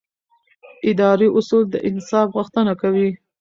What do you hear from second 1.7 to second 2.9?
انصاف غوښتنه